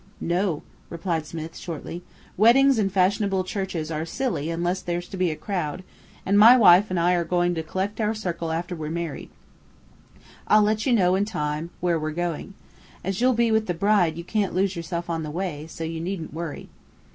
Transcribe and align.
"No," 0.19 0.63
replied, 0.89 1.27
Smith, 1.27 1.55
shortly. 1.55 2.01
"Weddings 2.35 2.79
in 2.79 2.89
fashionable 2.89 3.43
churches 3.43 3.91
are 3.91 4.03
silly 4.03 4.49
unless 4.49 4.81
there's 4.81 5.07
to 5.09 5.15
be 5.15 5.29
a 5.29 5.35
crowd; 5.35 5.83
and 6.25 6.39
my 6.39 6.57
wife 6.57 6.89
and 6.89 6.99
I 6.99 7.13
are 7.13 7.23
going 7.23 7.53
to 7.53 7.61
collect 7.61 8.01
our 8.01 8.15
circle 8.15 8.51
after 8.51 8.75
we're 8.75 8.89
married. 8.89 9.29
I'll 10.47 10.63
let 10.63 10.87
you 10.87 10.93
know 10.93 11.13
in 11.13 11.25
time 11.25 11.69
where 11.81 11.99
we 11.99 12.09
are 12.09 12.15
going. 12.15 12.55
As 13.03 13.21
you'll 13.21 13.33
be 13.35 13.51
with 13.51 13.67
the 13.67 13.75
bride 13.75 14.17
you 14.17 14.23
can't 14.23 14.55
lose 14.55 14.75
yourself 14.75 15.07
on 15.07 15.21
the 15.21 15.29
way, 15.29 15.67
so 15.67 15.83
you 15.83 15.99
needn't 16.01 16.33
worry." 16.33 16.69